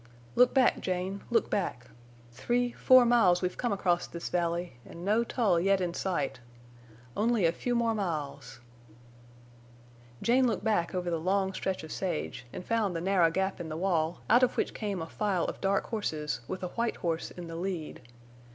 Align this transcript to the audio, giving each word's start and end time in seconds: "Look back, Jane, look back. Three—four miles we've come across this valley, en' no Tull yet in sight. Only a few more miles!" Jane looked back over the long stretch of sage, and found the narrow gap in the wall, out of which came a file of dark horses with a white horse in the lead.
"Look 0.33 0.51
back, 0.51 0.79
Jane, 0.81 1.21
look 1.29 1.51
back. 1.51 1.91
Three—four 2.31 3.05
miles 3.05 3.43
we've 3.43 3.55
come 3.59 3.71
across 3.71 4.07
this 4.07 4.29
valley, 4.29 4.77
en' 4.83 5.05
no 5.05 5.23
Tull 5.23 5.59
yet 5.59 5.79
in 5.79 5.93
sight. 5.93 6.39
Only 7.15 7.45
a 7.45 7.51
few 7.51 7.75
more 7.75 7.93
miles!" 7.93 8.59
Jane 10.23 10.47
looked 10.47 10.63
back 10.63 10.95
over 10.95 11.11
the 11.11 11.19
long 11.19 11.53
stretch 11.53 11.83
of 11.83 11.91
sage, 11.91 12.47
and 12.51 12.65
found 12.65 12.95
the 12.95 12.99
narrow 13.01 13.29
gap 13.29 13.59
in 13.59 13.69
the 13.69 13.77
wall, 13.77 14.21
out 14.27 14.41
of 14.41 14.57
which 14.57 14.73
came 14.73 15.03
a 15.03 15.07
file 15.07 15.45
of 15.45 15.61
dark 15.61 15.85
horses 15.91 16.39
with 16.47 16.63
a 16.63 16.69
white 16.69 16.95
horse 16.95 17.29
in 17.29 17.45
the 17.45 17.55
lead. 17.55 18.01